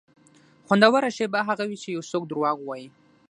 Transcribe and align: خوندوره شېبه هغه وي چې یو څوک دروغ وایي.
خوندوره 0.67 1.09
شېبه 1.17 1.39
هغه 1.49 1.63
وي 1.67 1.77
چې 1.83 1.89
یو 1.95 2.03
څوک 2.11 2.23
دروغ 2.27 2.57
وایي. 2.63 2.87